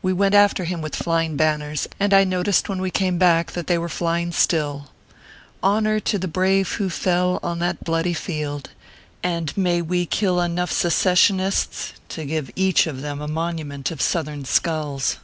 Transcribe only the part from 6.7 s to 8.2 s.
who fell on that bloody